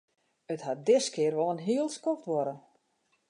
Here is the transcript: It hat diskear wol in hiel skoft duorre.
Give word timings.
It 0.53 0.61
hat 0.67 0.79
diskear 0.87 1.33
wol 1.37 1.53
in 1.53 1.63
hiel 1.65 1.89
skoft 1.97 2.25
duorre. 2.25 2.55